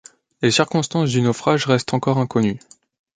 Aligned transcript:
Les 0.41 0.49
circonstances 0.49 1.11
du 1.11 1.21
naufrage 1.21 1.67
reste 1.67 1.93
encore 1.93 2.17
inconnues. 2.17 2.57